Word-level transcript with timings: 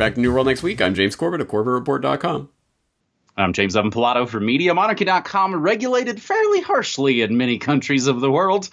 back 0.00 0.14
to 0.14 0.20
New 0.22 0.32
World 0.32 0.46
next 0.46 0.62
week. 0.62 0.80
I'm 0.80 0.94
James 0.94 1.14
Corbett 1.14 1.42
of 1.42 1.48
CorbettReport.com. 1.48 2.48
I'm 3.36 3.52
James 3.52 3.76
Evans 3.76 3.94
Pilato 3.94 4.26
for 4.26 4.40
MediaMonarchy.com, 4.40 5.54
regulated 5.56 6.22
fairly 6.22 6.62
harshly 6.62 7.20
in 7.20 7.36
many 7.36 7.58
countries 7.58 8.06
of 8.06 8.22
the 8.22 8.30
world. 8.30 8.70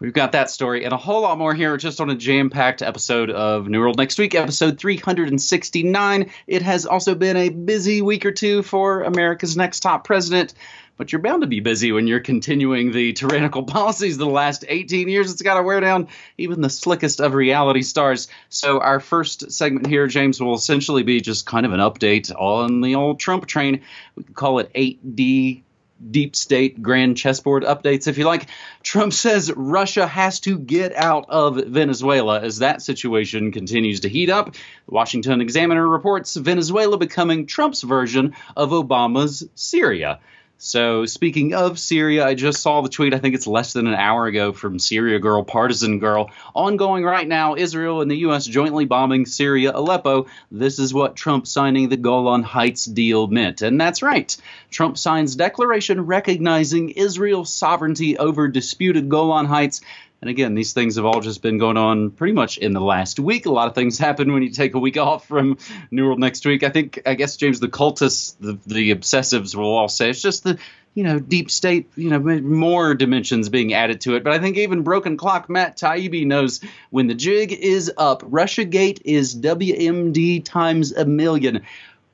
We've 0.00 0.12
got 0.12 0.32
that 0.32 0.50
story 0.50 0.84
and 0.84 0.92
a 0.92 0.98
whole 0.98 1.22
lot 1.22 1.38
more 1.38 1.54
here 1.54 1.78
just 1.78 1.98
on 1.98 2.10
a 2.10 2.14
jam 2.14 2.50
packed 2.50 2.82
episode 2.82 3.30
of 3.30 3.68
New 3.68 3.80
World 3.80 3.96
Next 3.96 4.18
Week, 4.18 4.34
episode 4.34 4.78
369. 4.78 6.30
It 6.46 6.60
has 6.60 6.84
also 6.84 7.14
been 7.14 7.38
a 7.38 7.48
busy 7.48 8.02
week 8.02 8.26
or 8.26 8.32
two 8.32 8.62
for 8.62 9.02
America's 9.02 9.56
next 9.56 9.80
top 9.80 10.04
president, 10.04 10.52
but 11.00 11.12
you're 11.12 11.22
bound 11.22 11.40
to 11.40 11.46
be 11.46 11.60
busy 11.60 11.92
when 11.92 12.06
you're 12.06 12.20
continuing 12.20 12.92
the 12.92 13.14
tyrannical 13.14 13.62
policies 13.78 14.16
of 14.16 14.18
the 14.18 14.26
last 14.26 14.66
18 14.68 15.08
years. 15.08 15.32
It's 15.32 15.40
got 15.40 15.54
to 15.54 15.62
wear 15.62 15.80
down 15.80 16.08
even 16.36 16.60
the 16.60 16.68
slickest 16.68 17.22
of 17.22 17.32
reality 17.32 17.80
stars. 17.80 18.28
So, 18.50 18.80
our 18.80 19.00
first 19.00 19.50
segment 19.50 19.86
here, 19.86 20.06
James, 20.08 20.42
will 20.42 20.52
essentially 20.52 21.02
be 21.02 21.22
just 21.22 21.46
kind 21.46 21.64
of 21.64 21.72
an 21.72 21.80
update 21.80 22.30
on 22.38 22.82
the 22.82 22.96
old 22.96 23.18
Trump 23.18 23.46
train. 23.46 23.80
We 24.14 24.24
could 24.24 24.36
call 24.36 24.58
it 24.58 24.74
8D 24.74 25.62
deep 26.10 26.36
state 26.36 26.82
grand 26.82 27.16
chessboard 27.16 27.62
updates, 27.62 28.06
if 28.06 28.18
you 28.18 28.26
like. 28.26 28.48
Trump 28.82 29.14
says 29.14 29.50
Russia 29.56 30.06
has 30.06 30.40
to 30.40 30.58
get 30.58 30.94
out 30.94 31.24
of 31.30 31.56
Venezuela 31.56 32.42
as 32.42 32.58
that 32.58 32.82
situation 32.82 33.52
continues 33.52 34.00
to 34.00 34.10
heat 34.10 34.28
up. 34.28 34.52
The 34.52 34.60
Washington 34.88 35.40
Examiner 35.40 35.88
reports 35.88 36.36
Venezuela 36.36 36.98
becoming 36.98 37.46
Trump's 37.46 37.80
version 37.80 38.34
of 38.54 38.68
Obama's 38.68 39.48
Syria. 39.54 40.20
So, 40.62 41.06
speaking 41.06 41.54
of 41.54 41.78
Syria, 41.78 42.26
I 42.26 42.34
just 42.34 42.60
saw 42.60 42.82
the 42.82 42.90
tweet, 42.90 43.14
I 43.14 43.18
think 43.18 43.34
it's 43.34 43.46
less 43.46 43.72
than 43.72 43.86
an 43.86 43.94
hour 43.94 44.26
ago 44.26 44.52
from 44.52 44.78
Syrian 44.78 45.22
Girl, 45.22 45.42
Partisan 45.42 45.98
Girl. 46.00 46.30
Ongoing 46.54 47.02
right 47.02 47.26
now, 47.26 47.56
Israel 47.56 48.02
and 48.02 48.10
the 48.10 48.18
U.S. 48.18 48.44
jointly 48.44 48.84
bombing 48.84 49.24
Syria, 49.24 49.72
Aleppo. 49.74 50.26
This 50.50 50.78
is 50.78 50.92
what 50.92 51.16
Trump 51.16 51.46
signing 51.46 51.88
the 51.88 51.96
Golan 51.96 52.42
Heights 52.42 52.84
deal 52.84 53.26
meant. 53.26 53.62
And 53.62 53.80
that's 53.80 54.02
right. 54.02 54.36
Trump 54.70 54.98
signs 54.98 55.34
declaration 55.34 56.02
recognizing 56.02 56.90
Israel's 56.90 57.54
sovereignty 57.54 58.18
over 58.18 58.46
disputed 58.46 59.08
Golan 59.08 59.46
Heights 59.46 59.80
and 60.20 60.28
again, 60.28 60.54
these 60.54 60.74
things 60.74 60.96
have 60.96 61.06
all 61.06 61.20
just 61.20 61.40
been 61.40 61.56
going 61.56 61.78
on 61.78 62.10
pretty 62.10 62.34
much 62.34 62.58
in 62.58 62.72
the 62.72 62.80
last 62.80 63.18
week. 63.18 63.46
A 63.46 63.50
lot 63.50 63.68
of 63.68 63.74
things 63.74 63.96
happen 63.98 64.32
when 64.32 64.42
you 64.42 64.50
take 64.50 64.74
a 64.74 64.78
week 64.78 64.98
off 64.98 65.26
from 65.26 65.56
New 65.90 66.04
World 66.04 66.18
next 66.18 66.44
week. 66.44 66.62
I 66.62 66.68
think, 66.68 67.00
I 67.06 67.14
guess, 67.14 67.36
James, 67.36 67.58
the 67.58 67.68
cultists, 67.68 68.36
the, 68.38 68.58
the 68.66 68.94
obsessives 68.94 69.54
will 69.54 69.72
all 69.72 69.88
say 69.88 70.10
it's 70.10 70.20
just 70.20 70.44
the, 70.44 70.58
you 70.92 71.04
know, 71.04 71.18
deep 71.18 71.50
state, 71.50 71.90
you 71.96 72.10
know, 72.10 72.18
more 72.18 72.94
dimensions 72.94 73.48
being 73.48 73.72
added 73.72 74.02
to 74.02 74.14
it. 74.14 74.22
But 74.22 74.34
I 74.34 74.38
think 74.38 74.58
even 74.58 74.82
Broken 74.82 75.16
Clock 75.16 75.48
Matt 75.48 75.78
Taibbi 75.78 76.26
knows 76.26 76.60
when 76.90 77.06
the 77.06 77.14
jig 77.14 77.52
is 77.52 77.90
up, 77.96 78.22
Russiagate 78.22 79.00
is 79.06 79.34
WMD 79.34 80.44
times 80.44 80.92
a 80.92 81.06
million 81.06 81.62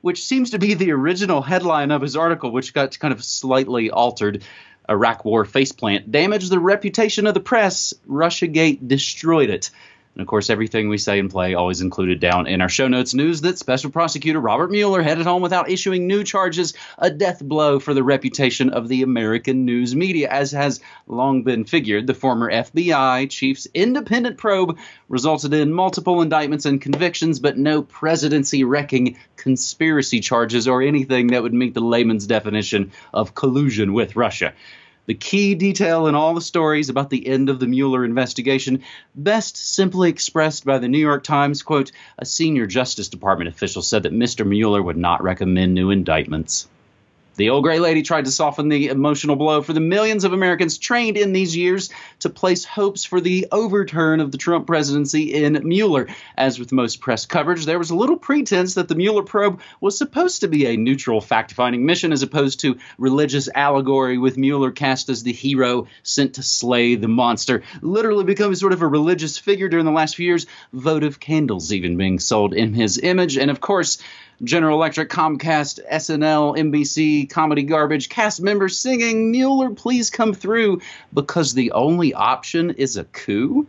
which 0.01 0.23
seems 0.23 0.51
to 0.51 0.59
be 0.59 0.73
the 0.73 0.91
original 0.91 1.41
headline 1.41 1.91
of 1.91 2.01
his 2.01 2.15
article, 2.15 2.51
which 2.51 2.73
got 2.73 2.97
kind 2.97 3.11
of 3.11 3.21
slightly 3.23 3.89
altered. 3.89 4.43
Iraq 4.89 5.25
War 5.25 5.45
faceplant 5.45 6.11
damaged 6.11 6.49
the 6.49 6.59
reputation 6.59 7.27
of 7.27 7.33
the 7.33 7.39
press. 7.39 7.93
Russiagate 8.07 8.87
destroyed 8.87 9.49
it. 9.49 9.69
And 10.17 10.23
of 10.23 10.27
course, 10.27 10.49
everything 10.49 10.89
we 10.89 10.97
say 10.97 11.19
and 11.19 11.29
play 11.29 11.53
always 11.53 11.79
included 11.79 12.19
down 12.19 12.47
in 12.47 12.59
our 12.59 12.69
show 12.69 12.87
notes. 12.87 13.13
News 13.13 13.41
that 13.41 13.59
Special 13.59 13.91
Prosecutor 13.91 14.39
Robert 14.39 14.71
Mueller 14.71 15.03
headed 15.03 15.27
home 15.27 15.43
without 15.43 15.69
issuing 15.69 16.07
new 16.07 16.23
charges, 16.23 16.73
a 16.97 17.11
death 17.11 17.39
blow 17.39 17.77
for 17.79 17.93
the 17.93 18.01
reputation 18.01 18.71
of 18.71 18.87
the 18.87 19.03
American 19.03 19.63
news 19.63 19.95
media, 19.95 20.27
as 20.27 20.53
has 20.53 20.79
long 21.05 21.43
been 21.43 21.65
figured. 21.65 22.07
The 22.07 22.15
former 22.15 22.51
FBI 22.51 23.29
chief's 23.29 23.67
independent 23.75 24.39
probe 24.39 24.79
resulted 25.07 25.53
in 25.53 25.71
multiple 25.71 26.23
indictments 26.23 26.65
and 26.65 26.81
convictions, 26.81 27.37
but 27.39 27.59
no 27.59 27.83
presidency 27.83 28.63
wrecking 28.63 29.19
conspiracy 29.35 30.19
charges 30.19 30.67
or 30.67 30.81
anything 30.81 31.27
that 31.27 31.43
would 31.43 31.53
meet 31.53 31.75
the 31.75 31.81
layman's 31.81 32.25
definition 32.25 32.91
of 33.13 33.35
collusion 33.35 33.93
with 33.93 34.15
Russia 34.15 34.55
the 35.07 35.15
key 35.15 35.55
detail 35.55 36.05
in 36.07 36.15
all 36.15 36.35
the 36.35 36.41
stories 36.41 36.89
about 36.89 37.09
the 37.09 37.25
end 37.25 37.49
of 37.49 37.59
the 37.59 37.65
Mueller 37.65 38.05
investigation, 38.05 38.83
best 39.15 39.57
simply 39.57 40.09
expressed 40.09 40.65
by 40.65 40.77
the 40.77 40.87
New 40.87 40.99
York 40.99 41.23
Times. 41.23 41.63
Quote, 41.63 41.91
a 42.19 42.25
senior 42.25 42.67
Justice 42.67 43.07
Department 43.07 43.49
official 43.49 43.81
said 43.81 44.03
that 44.03 44.13
Mr. 44.13 44.45
Mueller 44.45 44.83
would 44.83 44.97
not 44.97 45.23
recommend 45.23 45.73
new 45.73 45.89
indictments. 45.89 46.67
The 47.37 47.51
old 47.51 47.63
gray 47.63 47.79
lady 47.79 48.01
tried 48.01 48.25
to 48.25 48.31
soften 48.31 48.67
the 48.67 48.87
emotional 48.87 49.35
blow 49.35 49.61
for 49.61 49.71
the 49.71 49.79
millions 49.79 50.23
of 50.23 50.33
Americans 50.33 50.79
trained 50.79 51.17
in 51.17 51.33
these 51.33 51.55
years 51.55 51.91
to 52.21 52.31
place 52.31 52.65
hopes 52.65 53.03
for 53.03 53.21
the 53.21 53.45
overturn 53.51 54.21
of 54.21 54.31
the 54.31 54.39
Trump 54.39 54.65
presidency 54.65 55.35
in 55.35 55.61
Mueller. 55.63 56.07
As 56.35 56.57
with 56.57 56.71
most 56.71 56.99
press 56.99 57.27
coverage, 57.27 57.67
there 57.67 57.77
was 57.77 57.91
a 57.91 57.95
little 57.95 58.17
pretense 58.17 58.73
that 58.73 58.87
the 58.87 58.95
Mueller 58.95 59.21
probe 59.21 59.61
was 59.79 59.95
supposed 59.95 60.41
to 60.41 60.47
be 60.47 60.65
a 60.65 60.77
neutral 60.77 61.21
fact 61.21 61.53
finding 61.53 61.85
mission 61.85 62.11
as 62.11 62.23
opposed 62.23 62.61
to 62.61 62.79
religious 62.97 63.47
allegory, 63.53 64.17
with 64.17 64.35
Mueller 64.35 64.71
cast 64.71 65.09
as 65.09 65.21
the 65.21 65.31
hero 65.31 65.85
sent 66.01 66.33
to 66.35 66.43
slay 66.43 66.95
the 66.95 67.07
monster. 67.07 67.61
Literally 67.83 68.23
becoming 68.23 68.55
sort 68.55 68.73
of 68.73 68.81
a 68.81 68.87
religious 68.87 69.37
figure 69.37 69.69
during 69.69 69.85
the 69.85 69.91
last 69.91 70.15
few 70.15 70.25
years, 70.25 70.47
votive 70.73 71.19
candles 71.19 71.71
even 71.71 71.97
being 71.97 72.17
sold 72.17 72.55
in 72.55 72.73
his 72.73 72.97
image. 72.97 73.37
And 73.37 73.51
of 73.51 73.61
course, 73.61 73.99
General 74.43 74.77
Electric, 74.77 75.09
Comcast, 75.09 75.79
SNL, 75.91 76.57
NBC, 76.57 77.26
comedy 77.27 77.63
garbage, 77.63 78.09
cast 78.09 78.41
members 78.41 78.79
singing, 78.79 79.31
Mueller, 79.31 79.69
please 79.71 80.09
come 80.09 80.33
through, 80.33 80.81
because 81.13 81.53
the 81.53 81.71
only 81.71 82.13
option 82.13 82.71
is 82.71 82.97
a 82.97 83.03
coup? 83.05 83.67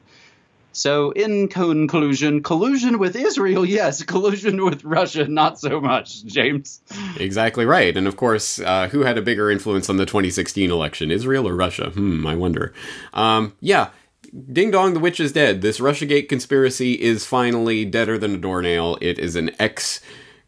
So, 0.72 1.10
in 1.10 1.48
conclusion, 1.48 2.42
collusion 2.42 2.98
with 2.98 3.16
Israel, 3.16 3.64
yes. 3.64 4.02
Collusion 4.04 4.64
with 4.64 4.84
Russia, 4.84 5.26
not 5.26 5.58
so 5.58 5.80
much, 5.80 6.24
James. 6.24 6.80
Exactly 7.18 7.64
right. 7.64 7.96
And 7.96 8.06
of 8.06 8.16
course, 8.16 8.60
uh, 8.60 8.88
who 8.88 9.00
had 9.00 9.18
a 9.18 9.22
bigger 9.22 9.50
influence 9.50 9.90
on 9.90 9.96
the 9.96 10.06
2016 10.06 10.70
election, 10.70 11.10
Israel 11.10 11.48
or 11.48 11.56
Russia? 11.56 11.90
Hmm, 11.90 12.26
I 12.26 12.36
wonder. 12.36 12.72
Um, 13.12 13.54
yeah, 13.60 13.90
Ding 14.52 14.70
dong, 14.70 14.92
the 14.92 15.00
witch 15.00 15.20
is 15.20 15.32
dead. 15.32 15.62
This 15.62 15.80
Russiagate 15.80 16.28
conspiracy 16.28 16.92
is 16.92 17.24
finally 17.24 17.84
deader 17.84 18.18
than 18.18 18.34
a 18.34 18.38
doornail. 18.38 18.98
It 19.00 19.18
is 19.18 19.36
an 19.36 19.50
ex 19.58 20.00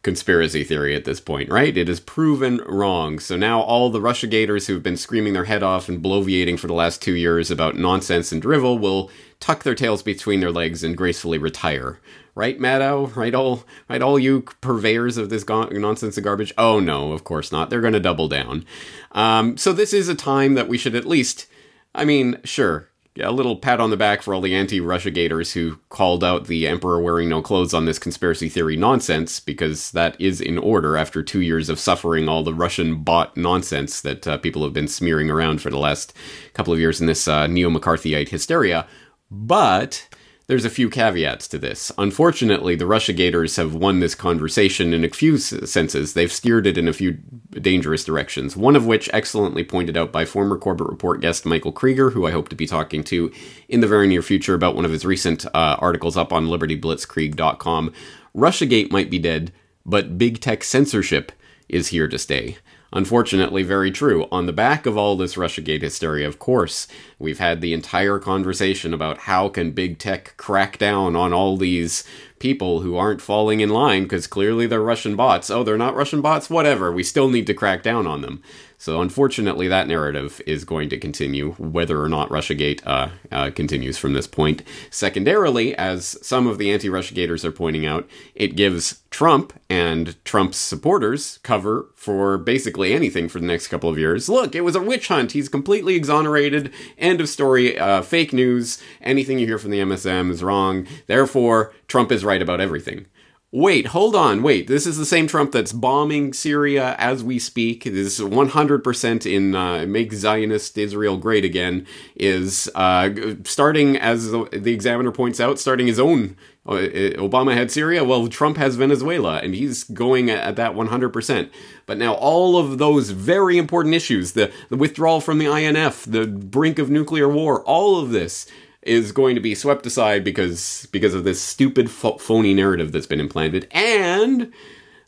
conspiracy 0.03 0.63
theory 0.63 0.95
at 0.95 1.05
this 1.05 1.19
point, 1.19 1.49
right? 1.49 1.77
It 1.77 1.87
is 1.87 1.99
proven 1.99 2.57
wrong. 2.65 3.19
So 3.19 3.37
now 3.37 3.61
all 3.61 3.89
the 3.89 3.99
Russiagators 3.99 4.65
who've 4.65 4.81
been 4.81 4.97
screaming 4.97 5.33
their 5.33 5.45
head 5.45 5.61
off 5.61 5.87
and 5.87 6.01
bloviating 6.01 6.57
for 6.57 6.67
the 6.67 6.73
last 6.73 7.01
two 7.01 7.15
years 7.15 7.51
about 7.51 7.77
nonsense 7.77 8.31
and 8.31 8.41
drivel 8.41 8.79
will 8.79 9.11
tuck 9.39 9.63
their 9.63 9.75
tails 9.75 10.01
between 10.01 10.39
their 10.39 10.51
legs 10.51 10.83
and 10.83 10.97
gracefully 10.97 11.37
retire. 11.37 11.99
Right, 12.33 12.57
Maddow? 12.57 13.13
Right, 13.15 13.35
all 13.35 13.65
right, 13.89 14.01
all 14.01 14.17
you 14.17 14.43
purveyors 14.61 15.17
of 15.17 15.29
this 15.29 15.43
go- 15.43 15.65
nonsense 15.65 16.15
and 16.17 16.23
garbage? 16.23 16.53
Oh 16.57 16.79
no, 16.79 17.11
of 17.11 17.23
course 17.23 17.51
not. 17.51 17.69
They're 17.69 17.81
going 17.81 17.93
to 17.93 17.99
double 17.99 18.29
down. 18.29 18.65
Um, 19.11 19.57
so 19.57 19.73
this 19.73 19.93
is 19.93 20.07
a 20.07 20.15
time 20.15 20.53
that 20.53 20.69
we 20.69 20.77
should 20.77 20.95
at 20.95 21.05
least. 21.05 21.47
I 21.93 22.05
mean, 22.05 22.39
sure, 22.45 22.87
a 23.19 23.31
little 23.31 23.57
pat 23.57 23.81
on 23.81 23.89
the 23.89 23.97
back 23.97 24.21
for 24.21 24.33
all 24.33 24.39
the 24.39 24.55
anti-Russia 24.55 25.11
gators 25.11 25.51
who 25.51 25.79
called 25.89 26.23
out 26.23 26.47
the 26.47 26.65
emperor 26.65 27.01
wearing 27.01 27.27
no 27.27 27.41
clothes 27.41 27.73
on 27.73 27.85
this 27.85 27.99
conspiracy 27.99 28.47
theory 28.47 28.77
nonsense, 28.77 29.39
because 29.39 29.91
that 29.91 30.19
is 30.19 30.39
in 30.39 30.57
order 30.57 30.95
after 30.95 31.21
two 31.21 31.41
years 31.41 31.67
of 31.67 31.79
suffering 31.79 32.29
all 32.29 32.43
the 32.43 32.53
Russian 32.53 33.03
bot 33.03 33.35
nonsense 33.35 33.99
that 34.01 34.25
uh, 34.25 34.37
people 34.37 34.63
have 34.63 34.73
been 34.73 34.87
smearing 34.87 35.29
around 35.29 35.61
for 35.61 35.69
the 35.69 35.77
last 35.77 36.13
couple 36.53 36.73
of 36.73 36.79
years 36.79 37.01
in 37.01 37.07
this 37.07 37.27
uh, 37.27 37.47
neo-McCarthyite 37.47 38.29
hysteria. 38.29 38.87
But 39.29 40.07
there's 40.51 40.65
a 40.65 40.69
few 40.69 40.89
caveats 40.89 41.47
to 41.47 41.57
this. 41.57 41.93
Unfortunately, 41.97 42.75
the 42.75 42.85
Russia 42.85 43.13
Gators 43.13 43.55
have 43.55 43.73
won 43.73 44.01
this 44.01 44.13
conversation 44.13 44.93
in 44.93 45.05
a 45.05 45.09
few 45.09 45.37
senses. 45.37 46.13
They've 46.13 46.29
steered 46.29 46.67
it 46.67 46.77
in 46.77 46.89
a 46.89 46.93
few 46.93 47.13
dangerous 47.51 48.03
directions, 48.03 48.57
one 48.57 48.75
of 48.75 48.85
which 48.85 49.09
excellently 49.13 49.63
pointed 49.63 49.95
out 49.95 50.11
by 50.11 50.25
former 50.25 50.57
Corbett 50.57 50.87
Report 50.87 51.21
guest 51.21 51.45
Michael 51.45 51.71
Krieger, 51.71 52.09
who 52.09 52.27
I 52.27 52.31
hope 52.31 52.49
to 52.49 52.57
be 52.57 52.67
talking 52.67 53.01
to 53.05 53.31
in 53.69 53.79
the 53.79 53.87
very 53.87 54.07
near 54.07 54.21
future 54.21 54.53
about 54.53 54.75
one 54.75 54.83
of 54.83 54.91
his 54.91 55.05
recent 55.05 55.45
uh, 55.45 55.77
articles 55.79 56.17
up 56.17 56.33
on 56.33 56.47
libertyblitzkrieg.com. 56.47 57.93
Russiagate 58.35 58.91
might 58.91 59.09
be 59.09 59.19
dead, 59.19 59.53
but 59.85 60.17
big 60.17 60.41
tech 60.41 60.65
censorship 60.65 61.31
is 61.69 61.87
here 61.87 62.09
to 62.09 62.19
stay. 62.19 62.57
Unfortunately, 62.93 63.63
very 63.63 63.89
true. 63.89 64.27
On 64.33 64.47
the 64.47 64.53
back 64.53 64.85
of 64.85 64.97
all 64.97 65.15
this 65.15 65.35
Russiagate 65.35 65.81
hysteria, 65.81 66.27
of 66.27 66.39
course, 66.39 66.89
we've 67.21 67.39
had 67.39 67.61
the 67.61 67.73
entire 67.73 68.19
conversation 68.19 68.93
about 68.93 69.19
how 69.19 69.47
can 69.47 69.71
big 69.71 69.99
tech 69.99 70.35
crack 70.37 70.77
down 70.77 71.15
on 71.15 71.31
all 71.31 71.55
these 71.55 72.03
people 72.39 72.81
who 72.81 72.97
aren't 72.97 73.21
falling 73.21 73.59
in 73.59 73.69
line 73.69 74.03
because 74.03 74.27
clearly 74.27 74.65
they're 74.67 74.81
Russian 74.81 75.15
bots. 75.15 75.49
Oh, 75.49 75.63
they're 75.63 75.77
not 75.77 75.95
Russian 75.95 76.21
bots? 76.21 76.49
Whatever. 76.49 76.91
We 76.91 77.03
still 77.03 77.29
need 77.29 77.47
to 77.47 77.53
crack 77.53 77.83
down 77.83 78.07
on 78.07 78.21
them. 78.21 78.41
So, 78.81 78.99
unfortunately, 78.99 79.67
that 79.67 79.87
narrative 79.87 80.41
is 80.47 80.65
going 80.65 80.89
to 80.89 80.97
continue, 80.97 81.51
whether 81.59 82.01
or 82.01 82.09
not 82.09 82.29
Russiagate 82.29 82.81
uh, 82.83 83.09
uh, 83.31 83.51
continues 83.51 83.99
from 83.99 84.13
this 84.13 84.25
point. 84.25 84.63
Secondarily, 84.89 85.75
as 85.75 86.17
some 86.25 86.47
of 86.47 86.57
the 86.57 86.71
anti 86.71 86.89
Russiagators 86.89 87.45
are 87.45 87.51
pointing 87.51 87.85
out, 87.85 88.09
it 88.33 88.55
gives 88.55 89.03
Trump 89.11 89.53
and 89.69 90.15
Trump's 90.25 90.57
supporters 90.57 91.37
cover 91.43 91.91
for 91.95 92.39
basically 92.39 92.91
anything 92.91 93.29
for 93.29 93.39
the 93.39 93.45
next 93.45 93.67
couple 93.67 93.87
of 93.87 93.99
years. 93.99 94.27
Look, 94.27 94.55
it 94.55 94.61
was 94.61 94.75
a 94.75 94.81
witch 94.81 95.09
hunt. 95.09 95.33
He's 95.33 95.47
completely 95.47 95.93
exonerated. 95.93 96.73
End 97.11 97.19
of 97.19 97.27
story. 97.27 97.77
Uh, 97.77 98.01
fake 98.01 98.31
news. 98.31 98.81
Anything 99.01 99.37
you 99.37 99.45
hear 99.45 99.57
from 99.57 99.71
the 99.71 99.81
MSM 99.81 100.31
is 100.31 100.41
wrong. 100.41 100.87
Therefore, 101.07 101.73
Trump 101.89 102.09
is 102.09 102.23
right 102.23 102.41
about 102.41 102.61
everything. 102.61 103.05
Wait, 103.51 103.87
hold 103.87 104.15
on. 104.15 104.41
Wait, 104.41 104.67
this 104.67 104.87
is 104.87 104.97
the 104.97 105.05
same 105.05 105.27
Trump 105.27 105.51
that's 105.51 105.73
bombing 105.73 106.31
Syria 106.31 106.95
as 106.97 107.21
we 107.21 107.37
speak. 107.37 107.83
This 107.83 108.17
is 108.17 108.25
100% 108.25 109.29
in 109.29 109.53
uh, 109.53 109.85
Make 109.85 110.13
Zionist 110.13 110.77
Israel 110.77 111.17
Great 111.17 111.43
Again, 111.43 111.85
is 112.15 112.71
uh, 112.75 113.09
starting, 113.43 113.97
as 113.97 114.31
the, 114.31 114.47
the 114.53 114.71
Examiner 114.71 115.11
points 115.11 115.41
out, 115.41 115.59
starting 115.59 115.87
his 115.87 115.99
own. 115.99 116.37
Uh, 116.63 116.73
Obama 117.17 117.55
had 117.55 117.71
Syria, 117.71 118.03
well, 118.03 118.27
Trump 118.27 118.57
has 118.57 118.75
Venezuela, 118.75 119.39
and 119.39 119.55
he's 119.55 119.83
going 119.83 120.29
at 120.29 120.55
that 120.57 120.73
100%. 120.73 121.49
But 121.87 121.97
now 121.97 122.13
all 122.13 122.55
of 122.55 122.77
those 122.77 123.09
very 123.09 123.57
important 123.57 123.95
issues, 123.95 124.33
the, 124.33 124.51
the 124.69 124.77
withdrawal 124.77 125.21
from 125.21 125.39
the 125.39 125.47
INF, 125.47 126.05
the 126.05 126.27
brink 126.27 126.77
of 126.77 126.89
nuclear 126.89 127.27
war, 127.27 127.63
all 127.63 127.99
of 127.99 128.11
this 128.11 128.45
is 128.83 129.11
going 129.11 129.35
to 129.35 129.41
be 129.41 129.55
swept 129.55 129.85
aside 129.85 130.23
because 130.23 130.87
because 130.91 131.13
of 131.13 131.23
this 131.23 131.41
stupid 131.41 131.89
phony 131.89 132.53
narrative 132.53 132.91
that's 132.91 133.05
been 133.05 133.19
implanted 133.19 133.67
and 133.69 134.51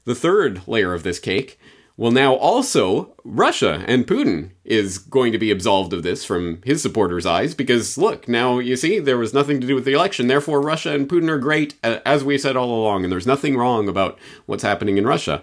the 0.06 0.14
third 0.14 0.62
layer 0.68 0.94
of 0.94 1.02
this 1.02 1.18
cake 1.20 1.60
well 1.98 2.12
now 2.12 2.34
also 2.34 3.16
Russia 3.24 3.84
and 3.88 4.08
Putin 4.08 4.52
is 4.64 4.98
going 4.98 5.32
to 5.32 5.38
be 5.38 5.52
absolved 5.52 5.94
of 5.94 6.04
this 6.04 6.26
from 6.26 6.62
his 6.64 6.82
supporters 6.82 7.26
eyes 7.26 7.54
because 7.54 7.98
look 7.98 8.28
now 8.28 8.60
you 8.60 8.76
see 8.76 9.00
there 9.00 9.18
was 9.18 9.34
nothing 9.34 9.60
to 9.62 9.68
do 9.68 9.76
with 9.76 9.86
the 9.86 9.94
election 9.94 10.28
therefore 10.28 10.62
Russia 10.62 10.94
and 10.94 11.10
Putin 11.10 11.30
are 11.30 11.40
great 11.40 11.76
as 11.84 12.24
we 12.24 12.38
said 12.38 12.56
all 12.56 12.70
along 12.70 13.04
and 13.04 13.12
there's 13.12 13.28
nothing 13.28 13.58
wrong 13.58 13.88
about 13.88 14.18
what's 14.46 14.64
happening 14.64 14.98
in 14.98 15.06
Russia 15.06 15.42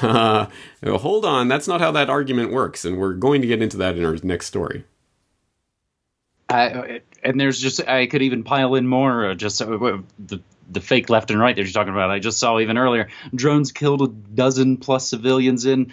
uh, 0.00 0.46
hold 0.86 1.24
on 1.24 1.48
that's 1.48 1.68
not 1.68 1.80
how 1.80 1.90
that 1.90 2.10
argument 2.10 2.52
works 2.52 2.84
and 2.84 2.98
we're 2.98 3.14
going 3.14 3.40
to 3.42 3.48
get 3.48 3.62
into 3.62 3.76
that 3.76 3.96
in 3.96 4.04
our 4.04 4.16
next 4.22 4.46
story 4.46 4.84
I, 6.52 7.00
and 7.22 7.40
there's 7.40 7.60
just 7.60 7.86
I 7.88 8.06
could 8.06 8.22
even 8.22 8.44
pile 8.44 8.74
in 8.74 8.86
more. 8.86 9.30
Uh, 9.30 9.34
just 9.34 9.62
uh, 9.62 9.98
the 10.18 10.40
the 10.70 10.80
fake 10.80 11.10
left 11.10 11.30
and 11.30 11.40
right 11.40 11.54
that 11.54 11.62
you're 11.62 11.72
talking 11.72 11.92
about. 11.92 12.10
I 12.10 12.18
just 12.18 12.38
saw 12.38 12.58
even 12.60 12.78
earlier 12.78 13.08
drones 13.34 13.72
killed 13.72 14.02
a 14.02 14.08
dozen 14.08 14.76
plus 14.76 15.08
civilians 15.08 15.66
in 15.66 15.92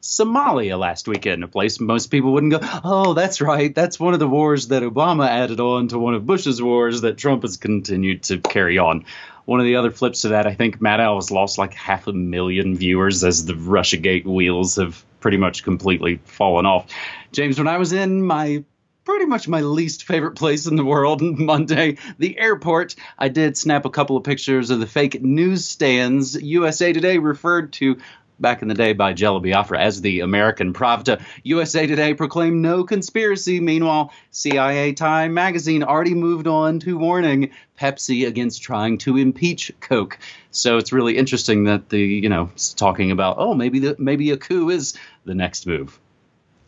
Somalia 0.00 0.78
last 0.78 1.08
weekend, 1.08 1.42
a 1.42 1.48
place 1.48 1.80
most 1.80 2.06
people 2.06 2.32
wouldn't 2.32 2.52
go. 2.52 2.60
Oh, 2.84 3.14
that's 3.14 3.40
right. 3.40 3.74
That's 3.74 3.98
one 3.98 4.14
of 4.14 4.20
the 4.20 4.28
wars 4.28 4.68
that 4.68 4.82
Obama 4.82 5.28
added 5.28 5.60
on 5.60 5.88
to 5.88 5.98
one 5.98 6.14
of 6.14 6.24
Bush's 6.24 6.62
wars 6.62 7.00
that 7.00 7.18
Trump 7.18 7.42
has 7.42 7.56
continued 7.56 8.22
to 8.24 8.38
carry 8.38 8.78
on. 8.78 9.04
One 9.44 9.60
of 9.60 9.66
the 9.66 9.76
other 9.76 9.90
flips 9.90 10.22
to 10.22 10.28
that, 10.28 10.46
I 10.46 10.54
think 10.54 10.78
Maddow 10.78 11.16
has 11.16 11.30
lost 11.30 11.58
like 11.58 11.74
half 11.74 12.06
a 12.06 12.12
million 12.12 12.76
viewers 12.76 13.24
as 13.24 13.44
the 13.44 13.54
Russiagate 13.54 14.24
wheels 14.24 14.76
have 14.76 15.04
pretty 15.20 15.36
much 15.36 15.64
completely 15.64 16.20
fallen 16.24 16.66
off. 16.66 16.86
James, 17.32 17.58
when 17.58 17.66
I 17.66 17.78
was 17.78 17.92
in 17.92 18.22
my 18.22 18.62
pretty 19.08 19.24
much 19.24 19.48
my 19.48 19.62
least 19.62 20.04
favorite 20.04 20.34
place 20.34 20.66
in 20.66 20.76
the 20.76 20.84
world 20.84 21.22
Monday, 21.22 21.96
the 22.18 22.38
airport. 22.38 22.94
I 23.18 23.28
did 23.28 23.56
snap 23.56 23.86
a 23.86 23.90
couple 23.90 24.18
of 24.18 24.24
pictures 24.24 24.68
of 24.68 24.80
the 24.80 24.86
fake 24.86 25.22
news 25.22 25.64
stands 25.64 26.34
USA 26.34 26.92
Today 26.92 27.16
referred 27.16 27.72
to 27.72 27.96
back 28.38 28.60
in 28.60 28.68
the 28.68 28.74
day 28.74 28.92
by 28.92 29.14
Jello 29.14 29.40
Biafra 29.40 29.80
as 29.80 30.02
the 30.02 30.20
American 30.20 30.74
Pravda. 30.74 31.22
USA 31.42 31.86
Today 31.86 32.12
proclaimed 32.12 32.60
no 32.60 32.84
conspiracy. 32.84 33.60
Meanwhile, 33.60 34.12
CIA 34.30 34.92
Time 34.92 35.32
magazine 35.32 35.82
already 35.82 36.14
moved 36.14 36.46
on 36.46 36.78
to 36.80 36.98
warning 36.98 37.52
Pepsi 37.80 38.26
against 38.26 38.62
trying 38.62 38.98
to 38.98 39.16
impeach 39.16 39.72
Coke. 39.80 40.18
So 40.50 40.76
it's 40.76 40.92
really 40.92 41.16
interesting 41.16 41.64
that 41.64 41.88
the, 41.88 41.98
you 41.98 42.28
know, 42.28 42.50
talking 42.76 43.10
about, 43.10 43.36
oh, 43.38 43.54
maybe 43.54 43.78
the, 43.78 43.96
maybe 43.98 44.32
a 44.32 44.36
coup 44.36 44.68
is 44.68 44.98
the 45.24 45.34
next 45.34 45.66
move. 45.66 45.98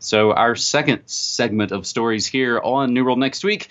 So, 0.03 0.33
our 0.33 0.55
second 0.55 1.03
segment 1.05 1.71
of 1.71 1.85
stories 1.85 2.25
here 2.25 2.59
on 2.59 2.93
New 2.93 3.05
World 3.05 3.19
Next 3.19 3.43
Week 3.43 3.69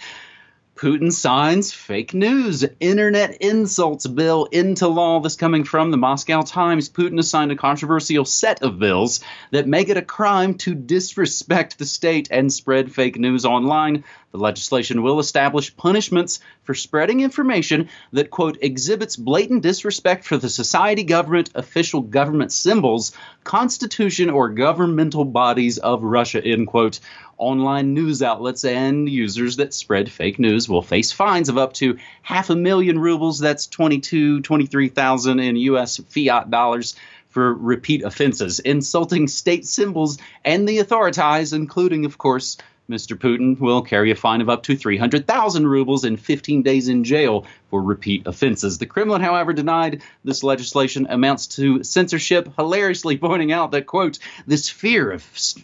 Putin 0.80 1.12
signs 1.12 1.74
fake 1.74 2.14
news, 2.14 2.64
internet 2.80 3.36
insults 3.42 4.06
bill 4.06 4.46
into 4.46 4.88
law. 4.88 5.20
This 5.20 5.36
coming 5.36 5.64
from 5.64 5.90
the 5.90 5.98
Moscow 5.98 6.40
Times. 6.40 6.88
Putin 6.88 7.18
has 7.18 7.28
signed 7.28 7.52
a 7.52 7.56
controversial 7.56 8.24
set 8.24 8.62
of 8.62 8.78
bills 8.78 9.20
that 9.50 9.66
make 9.66 9.90
it 9.90 9.98
a 9.98 10.02
crime 10.02 10.54
to 10.54 10.74
disrespect 10.74 11.78
the 11.78 11.84
state 11.84 12.28
and 12.30 12.50
spread 12.50 12.90
fake 12.90 13.18
news 13.18 13.44
online. 13.44 14.04
The 14.32 14.38
legislation 14.38 15.02
will 15.02 15.18
establish 15.18 15.76
punishments 15.76 16.38
for 16.62 16.72
spreading 16.72 17.20
information 17.20 17.88
that, 18.12 18.30
quote, 18.30 18.58
exhibits 18.60 19.16
blatant 19.16 19.62
disrespect 19.62 20.24
for 20.24 20.36
the 20.36 20.48
society, 20.48 21.02
government, 21.02 21.50
official 21.56 22.00
government 22.00 22.52
symbols, 22.52 23.10
constitution, 23.42 24.30
or 24.30 24.48
governmental 24.48 25.24
bodies 25.24 25.78
of 25.78 26.04
Russia, 26.04 26.44
end 26.44 26.68
quote. 26.68 27.00
Online 27.38 27.92
news 27.92 28.22
outlets 28.22 28.64
and 28.64 29.08
users 29.08 29.56
that 29.56 29.74
spread 29.74 30.12
fake 30.12 30.38
news 30.38 30.68
will 30.68 30.82
face 30.82 31.10
fines 31.10 31.48
of 31.48 31.58
up 31.58 31.72
to 31.72 31.98
half 32.22 32.50
a 32.50 32.56
million 32.56 33.00
rubles, 33.00 33.40
that's 33.40 33.66
22, 33.66 34.42
23,000 34.42 35.40
in 35.40 35.56
US 35.56 35.96
fiat 35.96 36.50
dollars 36.50 36.94
for 37.30 37.54
repeat 37.54 38.02
offenses, 38.02 38.60
insulting 38.60 39.26
state 39.26 39.66
symbols 39.66 40.18
and 40.44 40.68
the 40.68 40.78
authorities, 40.78 41.52
including, 41.52 42.04
of 42.04 42.18
course, 42.18 42.58
Mr. 42.90 43.16
Putin 43.16 43.56
will 43.60 43.82
carry 43.82 44.10
a 44.10 44.16
fine 44.16 44.40
of 44.40 44.48
up 44.48 44.64
to 44.64 44.74
300,000 44.74 45.66
rubles 45.66 46.02
and 46.02 46.18
15 46.18 46.62
days 46.62 46.88
in 46.88 47.04
jail 47.04 47.46
for 47.70 47.80
repeat 47.80 48.26
offenses. 48.26 48.78
The 48.78 48.86
Kremlin, 48.86 49.20
however, 49.20 49.52
denied 49.52 50.02
this 50.24 50.42
legislation 50.42 51.06
amounts 51.08 51.46
to 51.46 51.84
censorship, 51.84 52.52
hilariously 52.56 53.16
pointing 53.16 53.52
out 53.52 53.70
that, 53.70 53.86
quote, 53.86 54.18
this 54.48 54.68
fear 54.68 55.12
of 55.12 55.22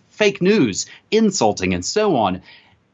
fake 0.08 0.40
news, 0.40 0.86
insulting, 1.10 1.74
and 1.74 1.84
so 1.84 2.14
on 2.14 2.42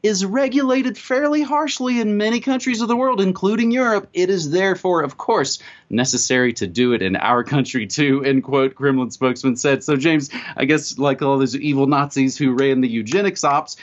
is 0.03 0.25
regulated 0.25 0.97
fairly 0.97 1.41
harshly 1.41 2.01
in 2.01 2.17
many 2.17 2.41
countries 2.41 2.81
of 2.81 2.89
the 2.89 2.95
world, 2.95 3.21
including 3.21 3.71
Europe. 3.71 4.09
It 4.13 4.29
is 4.29 4.51
therefore, 4.51 5.01
of 5.01 5.17
course, 5.17 5.59
necessary 5.89 6.51
to 6.53 6.67
do 6.67 6.91
it 6.91 7.01
in 7.01 7.15
our 7.15 7.45
country 7.45 7.87
too, 7.87 8.21
end 8.25 8.43
quote, 8.43 8.75
Kremlin 8.75 9.11
spokesman 9.11 9.55
said. 9.55 9.81
So, 9.81 9.95
James, 9.95 10.29
I 10.57 10.65
guess 10.65 10.97
like 10.99 11.21
all 11.21 11.37
those 11.37 11.55
evil 11.55 11.87
Nazis 11.87 12.37
who 12.37 12.51
ran 12.51 12.81
the 12.81 12.89
eugenics 12.89 13.45
ops, 13.45 13.77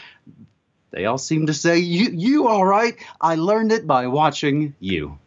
they 0.90 1.06
all 1.06 1.18
seem 1.18 1.46
to 1.46 1.54
say, 1.54 1.78
you, 1.78 2.10
you 2.10 2.48
all 2.48 2.64
right? 2.64 2.96
I 3.20 3.36
learned 3.36 3.72
it 3.72 3.86
by 3.86 4.06
watching 4.06 4.74
you. 4.80 5.18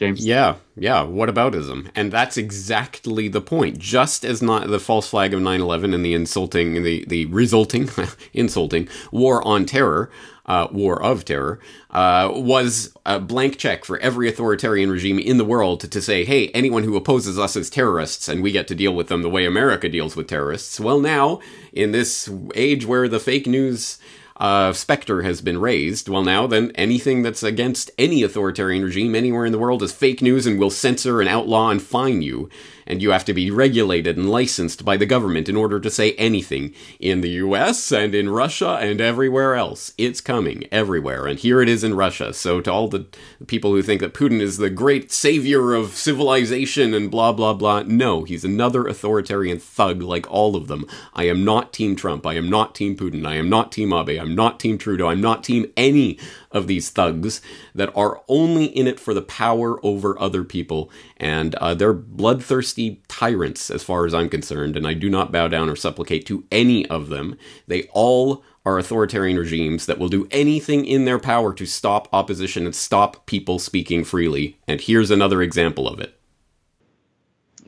James? 0.00 0.24
Yeah, 0.24 0.54
yeah. 0.76 1.02
What 1.02 1.28
aboutism? 1.28 1.90
And 1.94 2.10
that's 2.10 2.38
exactly 2.38 3.28
the 3.28 3.42
point. 3.42 3.78
Just 3.78 4.24
as 4.24 4.40
not 4.40 4.68
the 4.68 4.80
false 4.80 5.10
flag 5.10 5.34
of 5.34 5.40
9/11 5.42 5.94
and 5.94 6.02
the 6.02 6.14
insulting, 6.14 6.82
the 6.82 7.04
the 7.06 7.26
resulting 7.26 7.90
insulting 8.32 8.88
war 9.12 9.46
on 9.46 9.66
terror, 9.66 10.10
uh, 10.46 10.68
war 10.72 11.02
of 11.02 11.26
terror, 11.26 11.60
uh, 11.90 12.32
was 12.34 12.96
a 13.04 13.20
blank 13.20 13.58
check 13.58 13.84
for 13.84 13.98
every 13.98 14.26
authoritarian 14.26 14.90
regime 14.90 15.18
in 15.18 15.36
the 15.36 15.44
world 15.44 15.80
to, 15.80 15.88
to 15.88 16.00
say, 16.00 16.24
hey, 16.24 16.48
anyone 16.48 16.84
who 16.84 16.96
opposes 16.96 17.38
us 17.38 17.54
is 17.54 17.68
terrorists, 17.68 18.26
and 18.26 18.42
we 18.42 18.52
get 18.52 18.66
to 18.68 18.74
deal 18.74 18.94
with 18.94 19.08
them 19.08 19.20
the 19.20 19.28
way 19.28 19.44
America 19.44 19.86
deals 19.86 20.16
with 20.16 20.28
terrorists. 20.28 20.80
Well, 20.80 20.98
now 20.98 21.40
in 21.74 21.92
this 21.92 22.30
age 22.54 22.86
where 22.86 23.06
the 23.06 23.20
fake 23.20 23.46
news 23.46 23.98
uh, 24.40 24.72
specter 24.72 25.20
has 25.20 25.42
been 25.42 25.60
raised, 25.60 26.08
well, 26.08 26.22
now 26.22 26.46
then 26.46 26.72
anything 26.74 27.22
that's 27.22 27.42
against 27.42 27.90
any 27.98 28.22
authoritarian 28.22 28.82
regime 28.82 29.14
anywhere 29.14 29.44
in 29.44 29.52
the 29.52 29.58
world 29.58 29.82
is 29.82 29.92
fake 29.92 30.22
news 30.22 30.46
and 30.46 30.58
will 30.58 30.70
censor 30.70 31.20
and 31.20 31.28
outlaw 31.28 31.68
and 31.68 31.82
fine 31.82 32.22
you 32.22 32.48
and 32.90 33.00
you 33.00 33.12
have 33.12 33.24
to 33.24 33.32
be 33.32 33.50
regulated 33.50 34.16
and 34.16 34.28
licensed 34.28 34.84
by 34.84 34.96
the 34.96 35.06
government 35.06 35.48
in 35.48 35.56
order 35.56 35.78
to 35.78 35.88
say 35.88 36.12
anything 36.14 36.74
in 36.98 37.20
the 37.20 37.30
US 37.30 37.92
and 37.92 38.14
in 38.16 38.28
Russia 38.28 38.78
and 38.80 39.00
everywhere 39.00 39.54
else. 39.54 39.92
It's 39.96 40.20
coming 40.20 40.64
everywhere, 40.72 41.26
and 41.26 41.38
here 41.38 41.62
it 41.62 41.68
is 41.68 41.84
in 41.84 41.94
Russia. 41.94 42.34
So, 42.34 42.60
to 42.60 42.72
all 42.72 42.88
the 42.88 43.06
people 43.46 43.70
who 43.70 43.82
think 43.82 44.00
that 44.00 44.12
Putin 44.12 44.40
is 44.40 44.56
the 44.56 44.70
great 44.70 45.12
savior 45.12 45.72
of 45.72 45.96
civilization 45.96 46.92
and 46.92 47.10
blah 47.10 47.32
blah 47.32 47.54
blah, 47.54 47.84
no, 47.86 48.24
he's 48.24 48.44
another 48.44 48.86
authoritarian 48.86 49.60
thug 49.60 50.02
like 50.02 50.28
all 50.30 50.56
of 50.56 50.66
them. 50.66 50.84
I 51.14 51.24
am 51.24 51.44
not 51.44 51.72
Team 51.72 51.94
Trump. 51.94 52.26
I 52.26 52.34
am 52.34 52.50
not 52.50 52.74
Team 52.74 52.96
Putin. 52.96 53.24
I 53.24 53.36
am 53.36 53.48
not 53.48 53.70
Team 53.70 53.92
Abe. 53.92 54.20
I'm 54.20 54.29
not 54.34 54.60
Team 54.60 54.78
Trudeau. 54.78 55.08
I'm 55.08 55.20
not 55.20 55.44
Team 55.44 55.66
any 55.76 56.18
of 56.50 56.66
these 56.66 56.90
thugs 56.90 57.40
that 57.74 57.94
are 57.96 58.22
only 58.28 58.66
in 58.66 58.86
it 58.86 59.00
for 59.00 59.14
the 59.14 59.22
power 59.22 59.84
over 59.84 60.20
other 60.20 60.44
people. 60.44 60.90
And 61.16 61.54
uh, 61.56 61.74
they're 61.74 61.92
bloodthirsty 61.92 63.02
tyrants, 63.08 63.70
as 63.70 63.82
far 63.82 64.06
as 64.06 64.14
I'm 64.14 64.28
concerned. 64.28 64.76
And 64.76 64.86
I 64.86 64.94
do 64.94 65.08
not 65.08 65.32
bow 65.32 65.48
down 65.48 65.68
or 65.68 65.76
supplicate 65.76 66.26
to 66.26 66.44
any 66.50 66.86
of 66.86 67.08
them. 67.08 67.36
They 67.66 67.88
all 67.92 68.44
are 68.66 68.78
authoritarian 68.78 69.38
regimes 69.38 69.86
that 69.86 69.98
will 69.98 70.08
do 70.08 70.28
anything 70.30 70.84
in 70.84 71.06
their 71.06 71.18
power 71.18 71.54
to 71.54 71.64
stop 71.64 72.08
opposition 72.12 72.66
and 72.66 72.74
stop 72.74 73.24
people 73.26 73.58
speaking 73.58 74.04
freely. 74.04 74.58
And 74.68 74.80
here's 74.80 75.10
another 75.10 75.40
example 75.40 75.88
of 75.88 75.98
it 75.98 76.19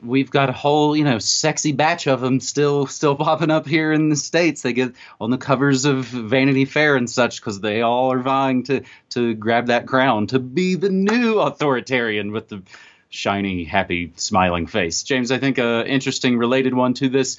we've 0.03 0.29
got 0.29 0.49
a 0.49 0.53
whole 0.53 0.95
you 0.95 1.03
know 1.03 1.19
sexy 1.19 1.71
batch 1.71 2.07
of 2.07 2.21
them 2.21 2.39
still 2.39 2.87
still 2.87 3.15
popping 3.15 3.51
up 3.51 3.67
here 3.67 3.91
in 3.91 4.09
the 4.09 4.15
states. 4.15 4.61
They 4.61 4.73
get 4.73 4.93
on 5.19 5.29
the 5.29 5.37
covers 5.37 5.85
of 5.85 6.05
vanity 6.05 6.65
fair 6.65 6.95
and 6.95 7.09
such 7.09 7.39
because 7.39 7.59
they 7.59 7.81
all 7.81 8.11
are 8.11 8.19
vying 8.19 8.63
to 8.63 8.81
to 9.11 9.33
grab 9.33 9.67
that 9.67 9.87
crown 9.87 10.27
to 10.27 10.39
be 10.39 10.75
the 10.75 10.89
new 10.89 11.39
authoritarian 11.39 12.31
with 12.31 12.49
the 12.49 12.61
shiny 13.09 13.63
happy 13.63 14.13
smiling 14.15 14.67
face. 14.67 15.03
James 15.03 15.31
i 15.31 15.37
think 15.37 15.57
a 15.57 15.85
interesting 15.87 16.37
related 16.37 16.73
one 16.73 16.93
to 16.95 17.09
this 17.09 17.37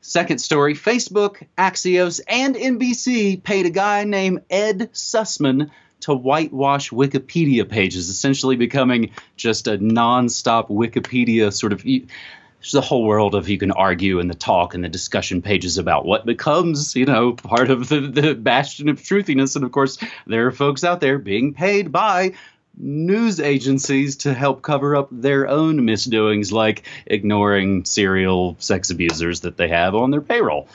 second 0.00 0.38
story. 0.38 0.74
Facebook 0.74 1.46
axios 1.56 2.20
and 2.28 2.54
nbc 2.54 3.42
paid 3.42 3.66
a 3.66 3.70
guy 3.70 4.04
named 4.04 4.42
ed 4.50 4.90
sussman 4.92 5.70
to 6.00 6.14
whitewash 6.14 6.90
Wikipedia 6.90 7.68
pages, 7.68 8.08
essentially 8.08 8.56
becoming 8.56 9.10
just 9.36 9.66
a 9.66 9.78
non-stop 9.78 10.68
Wikipedia 10.68 11.52
sort 11.52 11.72
of. 11.72 11.82
There's 11.82 12.74
a 12.74 12.80
whole 12.80 13.04
world 13.04 13.34
of 13.36 13.48
you 13.48 13.56
can 13.56 13.70
argue 13.70 14.18
and 14.18 14.28
the 14.28 14.34
talk 14.34 14.74
and 14.74 14.82
the 14.82 14.88
discussion 14.88 15.42
pages 15.42 15.78
about 15.78 16.04
what 16.04 16.26
becomes, 16.26 16.96
you 16.96 17.06
know, 17.06 17.32
part 17.32 17.70
of 17.70 17.88
the, 17.88 18.00
the 18.00 18.34
bastion 18.34 18.88
of 18.88 19.00
truthiness. 19.00 19.54
And 19.54 19.64
of 19.64 19.70
course, 19.70 19.96
there 20.26 20.46
are 20.46 20.52
folks 20.52 20.82
out 20.82 21.00
there 21.00 21.18
being 21.18 21.54
paid 21.54 21.92
by 21.92 22.34
news 22.76 23.40
agencies 23.40 24.16
to 24.16 24.34
help 24.34 24.62
cover 24.62 24.96
up 24.96 25.08
their 25.10 25.48
own 25.48 25.84
misdoings, 25.84 26.52
like 26.52 26.84
ignoring 27.06 27.84
serial 27.84 28.56
sex 28.58 28.90
abusers 28.90 29.40
that 29.40 29.56
they 29.56 29.68
have 29.68 29.94
on 29.94 30.10
their 30.10 30.20
payroll. 30.20 30.68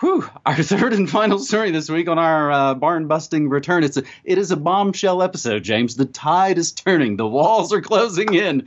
Whew, 0.00 0.28
our 0.46 0.54
third 0.62 0.92
and 0.92 1.10
final 1.10 1.38
story 1.38 1.70
this 1.70 1.88
week 1.88 2.08
on 2.08 2.18
our 2.18 2.52
uh, 2.52 2.74
barn 2.74 3.08
busting 3.08 3.48
return. 3.48 3.82
It's 3.82 3.96
a, 3.96 4.04
it 4.24 4.38
is 4.38 4.50
a 4.50 4.56
bombshell 4.56 5.22
episode, 5.22 5.64
James. 5.64 5.96
The 5.96 6.04
tide 6.04 6.58
is 6.58 6.72
turning. 6.72 7.16
The 7.16 7.26
walls 7.26 7.72
are 7.72 7.80
closing 7.80 8.34
in. 8.34 8.66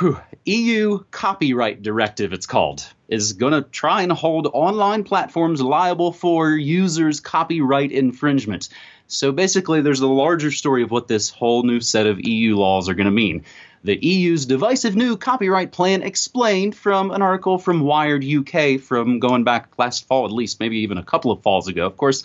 Whew. 0.00 0.18
EU 0.46 1.04
Copyright 1.10 1.82
Directive, 1.82 2.32
it's 2.32 2.46
called, 2.46 2.90
is 3.08 3.34
going 3.34 3.52
to 3.52 3.60
try 3.60 4.00
and 4.00 4.10
hold 4.10 4.46
online 4.46 5.04
platforms 5.04 5.60
liable 5.60 6.10
for 6.10 6.48
users' 6.52 7.20
copyright 7.20 7.92
infringement. 7.92 8.70
So 9.08 9.30
basically, 9.30 9.82
there's 9.82 10.00
a 10.00 10.06
larger 10.06 10.52
story 10.52 10.84
of 10.84 10.90
what 10.90 11.06
this 11.06 11.28
whole 11.28 11.64
new 11.64 11.80
set 11.80 12.06
of 12.06 12.18
EU 12.18 12.56
laws 12.56 12.88
are 12.88 12.94
going 12.94 13.04
to 13.04 13.10
mean 13.10 13.44
the 13.82 13.96
EU's 13.96 14.46
divisive 14.46 14.94
new 14.94 15.16
copyright 15.16 15.72
plan 15.72 16.02
explained 16.02 16.76
from 16.76 17.10
an 17.10 17.22
article 17.22 17.58
from 17.58 17.80
Wired 17.80 18.24
UK 18.24 18.78
from 18.80 19.20
going 19.20 19.44
back 19.44 19.78
last 19.78 20.06
fall, 20.06 20.26
at 20.26 20.32
least, 20.32 20.60
maybe 20.60 20.78
even 20.78 20.98
a 20.98 21.02
couple 21.02 21.30
of 21.30 21.42
falls 21.42 21.66
ago. 21.68 21.86
Of 21.86 21.96
course, 21.96 22.24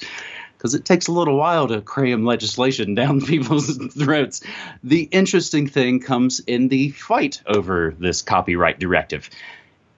because 0.57 0.73
it 0.73 0.85
takes 0.85 1.07
a 1.07 1.11
little 1.11 1.37
while 1.37 1.67
to 1.67 1.81
cram 1.81 2.25
legislation 2.25 2.95
down 2.95 3.21
people's 3.21 3.77
throats. 3.93 4.41
The 4.83 5.03
interesting 5.03 5.67
thing 5.67 5.99
comes 5.99 6.39
in 6.39 6.67
the 6.67 6.89
fight 6.91 7.41
over 7.45 7.93
this 7.97 8.21
copyright 8.21 8.79
directive. 8.79 9.29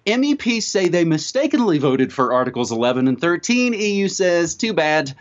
MEPs 0.06 0.64
say 0.64 0.88
they 0.88 1.04
mistakenly 1.04 1.80
voted 1.80 2.14
for 2.14 2.32
Articles 2.32 2.72
11 2.72 3.10
and 3.10 3.20
13. 3.20 3.74
EU 3.74 4.08
says, 4.08 4.56
too 4.56 4.74
bad. 4.74 5.14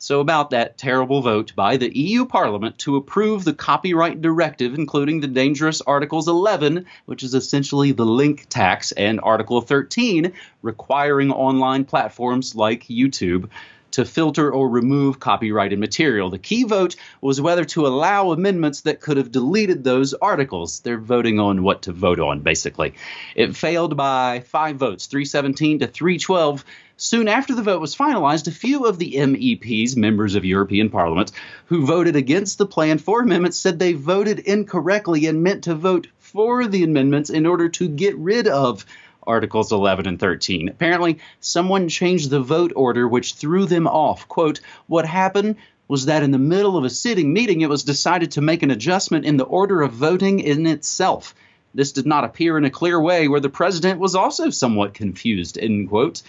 So, 0.00 0.20
about 0.20 0.50
that 0.50 0.78
terrible 0.78 1.22
vote 1.22 1.56
by 1.56 1.76
the 1.76 1.92
EU 1.92 2.24
Parliament 2.24 2.78
to 2.78 2.94
approve 2.94 3.44
the 3.44 3.52
copyright 3.52 4.22
directive, 4.22 4.74
including 4.74 5.18
the 5.18 5.26
dangerous 5.26 5.80
Articles 5.80 6.28
11, 6.28 6.86
which 7.06 7.24
is 7.24 7.34
essentially 7.34 7.90
the 7.90 8.06
link 8.06 8.46
tax, 8.48 8.92
and 8.92 9.18
Article 9.20 9.60
13, 9.60 10.34
requiring 10.62 11.32
online 11.32 11.84
platforms 11.84 12.54
like 12.54 12.84
YouTube 12.84 13.48
to 13.92 14.04
filter 14.04 14.52
or 14.52 14.68
remove 14.68 15.20
copyrighted 15.20 15.78
material. 15.78 16.30
The 16.30 16.38
key 16.38 16.64
vote 16.64 16.96
was 17.20 17.40
whether 17.40 17.64
to 17.66 17.86
allow 17.86 18.30
amendments 18.30 18.82
that 18.82 19.00
could 19.00 19.16
have 19.16 19.32
deleted 19.32 19.84
those 19.84 20.14
articles. 20.14 20.80
They're 20.80 20.98
voting 20.98 21.38
on 21.40 21.62
what 21.62 21.82
to 21.82 21.92
vote 21.92 22.20
on, 22.20 22.40
basically. 22.40 22.94
It 23.34 23.56
failed 23.56 23.96
by 23.96 24.40
five 24.40 24.76
votes, 24.76 25.06
317 25.06 25.80
to 25.80 25.86
312 25.86 26.64
Soon 27.00 27.28
after 27.28 27.54
the 27.54 27.62
vote 27.62 27.80
was 27.80 27.94
finalized, 27.94 28.48
a 28.48 28.50
few 28.50 28.84
of 28.84 28.98
the 28.98 29.12
MEPs, 29.12 29.96
members 29.96 30.34
of 30.34 30.44
European 30.44 30.90
Parliament, 30.90 31.30
who 31.66 31.86
voted 31.86 32.16
against 32.16 32.58
the 32.58 32.66
plan 32.66 32.98
for 32.98 33.20
amendments 33.20 33.56
said 33.56 33.78
they 33.78 33.92
voted 33.92 34.40
incorrectly 34.40 35.26
and 35.26 35.40
meant 35.40 35.62
to 35.62 35.76
vote 35.76 36.08
for 36.18 36.66
the 36.66 36.82
amendments 36.82 37.30
in 37.30 37.46
order 37.46 37.68
to 37.68 37.88
get 37.88 38.18
rid 38.18 38.48
of 38.48 38.84
Articles 39.28 39.70
11 39.70 40.08
and 40.08 40.18
13. 40.18 40.68
Apparently, 40.68 41.18
someone 41.38 41.88
changed 41.88 42.30
the 42.30 42.40
vote 42.40 42.72
order, 42.74 43.06
which 43.06 43.34
threw 43.34 43.66
them 43.66 43.86
off. 43.86 44.26
Quote, 44.26 44.60
What 44.86 45.06
happened 45.06 45.56
was 45.86 46.06
that 46.06 46.22
in 46.22 46.30
the 46.30 46.38
middle 46.38 46.76
of 46.76 46.84
a 46.84 46.90
sitting 46.90 47.32
meeting, 47.32 47.60
it 47.60 47.68
was 47.68 47.84
decided 47.84 48.30
to 48.32 48.40
make 48.40 48.62
an 48.62 48.70
adjustment 48.70 49.24
in 49.24 49.36
the 49.36 49.44
order 49.44 49.82
of 49.82 49.92
voting 49.92 50.40
in 50.40 50.66
itself. 50.66 51.34
This 51.74 51.92
did 51.92 52.06
not 52.06 52.24
appear 52.24 52.56
in 52.56 52.64
a 52.64 52.70
clear 52.70 53.00
way, 53.00 53.28
where 53.28 53.40
the 53.40 53.48
president 53.48 54.00
was 54.00 54.14
also 54.14 54.50
somewhat 54.50 54.94
confused, 54.94 55.58
end 55.58 55.88
quote. 55.88 56.22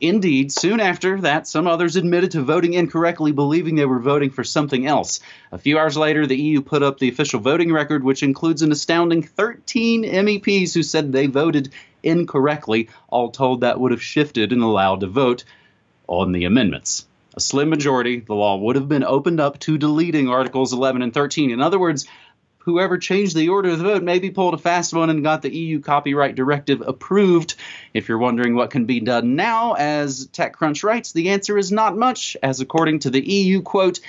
Indeed, 0.00 0.52
soon 0.52 0.78
after 0.78 1.20
that, 1.22 1.48
some 1.48 1.66
others 1.66 1.96
admitted 1.96 2.32
to 2.32 2.42
voting 2.42 2.74
incorrectly, 2.74 3.32
believing 3.32 3.76
they 3.76 3.86
were 3.86 3.98
voting 3.98 4.28
for 4.30 4.44
something 4.44 4.86
else. 4.86 5.20
A 5.52 5.58
few 5.58 5.78
hours 5.78 5.96
later, 5.96 6.26
the 6.26 6.36
EU 6.36 6.60
put 6.60 6.82
up 6.82 6.98
the 6.98 7.08
official 7.08 7.40
voting 7.40 7.72
record, 7.72 8.04
which 8.04 8.22
includes 8.22 8.60
an 8.60 8.72
astounding 8.72 9.22
13 9.22 10.04
MEPs 10.04 10.74
who 10.74 10.82
said 10.82 11.12
they 11.12 11.26
voted 11.26 11.72
incorrectly. 12.02 12.90
All 13.08 13.30
told, 13.30 13.62
that 13.62 13.80
would 13.80 13.92
have 13.92 14.02
shifted 14.02 14.52
and 14.52 14.62
allowed 14.62 15.00
to 15.00 15.06
vote 15.06 15.44
on 16.06 16.32
the 16.32 16.44
amendments. 16.44 17.06
A 17.34 17.40
slim 17.40 17.68
majority, 17.68 18.20
the 18.20 18.34
law 18.34 18.56
would 18.56 18.76
have 18.76 18.88
been 18.88 19.04
opened 19.04 19.40
up 19.40 19.58
to 19.60 19.76
deleting 19.76 20.28
Articles 20.28 20.72
11 20.72 21.02
and 21.02 21.12
13. 21.12 21.50
In 21.50 21.60
other 21.60 21.78
words, 21.78 22.06
whoever 22.66 22.98
changed 22.98 23.36
the 23.36 23.48
order 23.48 23.70
of 23.70 23.78
the 23.78 23.84
vote 23.84 24.02
maybe 24.02 24.28
pulled 24.28 24.52
a 24.52 24.58
fast 24.58 24.92
one 24.92 25.08
and 25.08 25.22
got 25.22 25.40
the 25.40 25.54
EU 25.54 25.80
copyright 25.80 26.34
directive 26.34 26.82
approved. 26.82 27.54
If 27.94 28.08
you're 28.08 28.18
wondering 28.18 28.56
what 28.56 28.70
can 28.70 28.86
be 28.86 28.98
done 28.98 29.36
now, 29.36 29.74
as 29.74 30.26
TechCrunch 30.26 30.82
writes, 30.82 31.12
the 31.12 31.30
answer 31.30 31.56
is 31.56 31.70
not 31.70 31.96
much, 31.96 32.36
as 32.42 32.60
according 32.60 32.98
to 33.00 33.10
the 33.10 33.24
EU, 33.24 33.62
quote, 33.62 34.00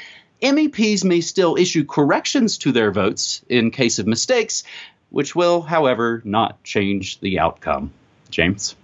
MEPs 0.42 1.04
may 1.04 1.22
still 1.22 1.56
issue 1.56 1.86
corrections 1.86 2.58
to 2.60 2.72
their 2.72 2.92
votes 2.92 3.46
in 3.48 3.70
case 3.70 4.00
of 4.00 4.08
mistakes, 4.08 4.64
which 5.12 5.36
will, 5.36 5.62
however, 5.62 6.24
not 6.26 6.64
change 6.64 7.20
the 7.20 7.38
outcome. 7.38 7.92
James? 8.32 8.76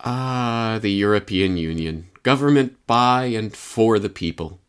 Ah, 0.00 0.78
the 0.80 0.90
European 0.90 1.58
Union. 1.58 2.08
Government 2.22 2.78
by 2.86 3.26
and 3.26 3.54
for 3.54 3.98
the 3.98 4.08
people 4.08 4.61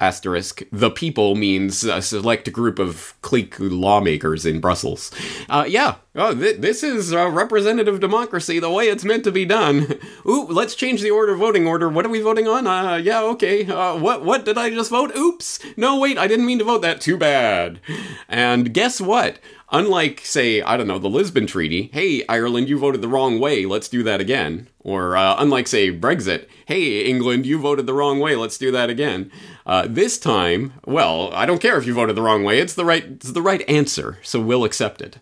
asterisk 0.00 0.62
the 0.70 0.90
people 0.90 1.34
means 1.34 1.84
a 1.84 2.00
select 2.00 2.52
group 2.52 2.78
of 2.78 3.14
clique 3.22 3.56
lawmakers 3.58 4.46
in 4.46 4.60
Brussels. 4.60 5.10
Uh, 5.48 5.64
yeah, 5.68 5.96
oh, 6.14 6.34
th- 6.34 6.60
this 6.60 6.82
is 6.82 7.14
representative 7.14 8.00
democracy 8.00 8.58
the 8.58 8.70
way 8.70 8.84
it's 8.84 9.04
meant 9.04 9.24
to 9.24 9.32
be 9.32 9.44
done. 9.44 9.98
Ooh, 10.26 10.46
let's 10.46 10.74
change 10.74 11.02
the 11.02 11.10
order 11.10 11.34
voting 11.36 11.66
order. 11.66 11.88
What 11.88 12.06
are 12.06 12.10
we 12.10 12.20
voting 12.20 12.46
on? 12.48 12.66
Uh, 12.66 12.96
yeah, 12.96 13.22
okay. 13.22 13.66
Uh, 13.66 13.96
what 13.96 14.24
what 14.24 14.44
did 14.44 14.58
I 14.58 14.70
just 14.70 14.90
vote? 14.90 15.14
Oops. 15.16 15.60
No, 15.76 15.98
wait, 15.98 16.18
I 16.18 16.26
didn't 16.26 16.46
mean 16.46 16.58
to 16.58 16.64
vote 16.64 16.82
that. 16.82 17.00
Too 17.00 17.16
bad. 17.16 17.80
And 18.28 18.72
guess 18.72 19.00
what? 19.00 19.38
Unlike, 19.70 20.20
say, 20.24 20.62
I 20.62 20.78
don't 20.78 20.86
know, 20.86 20.98
the 20.98 21.10
Lisbon 21.10 21.46
Treaty, 21.46 21.90
hey, 21.92 22.24
Ireland, 22.26 22.70
you 22.70 22.78
voted 22.78 23.02
the 23.02 23.08
wrong 23.08 23.38
way, 23.38 23.66
let's 23.66 23.88
do 23.88 24.02
that 24.02 24.18
again. 24.18 24.68
Or, 24.80 25.14
uh, 25.14 25.36
unlike, 25.38 25.66
say, 25.66 25.92
Brexit, 25.92 26.48
hey, 26.64 27.04
England, 27.04 27.44
you 27.44 27.58
voted 27.58 27.84
the 27.84 27.92
wrong 27.92 28.18
way, 28.18 28.34
let's 28.34 28.56
do 28.56 28.70
that 28.72 28.88
again. 28.88 29.30
Uh, 29.66 29.86
this 29.86 30.18
time, 30.18 30.72
well, 30.86 31.30
I 31.34 31.44
don't 31.44 31.60
care 31.60 31.76
if 31.76 31.86
you 31.86 31.92
voted 31.92 32.16
the 32.16 32.22
wrong 32.22 32.44
way, 32.44 32.60
it's 32.60 32.72
the 32.72 32.84
right, 32.86 33.04
it's 33.04 33.32
the 33.32 33.42
right 33.42 33.62
answer, 33.68 34.18
so 34.22 34.40
we'll 34.40 34.64
accept 34.64 35.02
it. 35.02 35.18